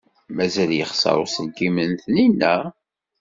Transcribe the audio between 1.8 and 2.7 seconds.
n Taninna?